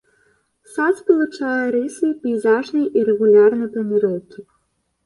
[0.75, 4.51] Сад спалучае рысы пейзажнай і рэгулярнай планіроўкі.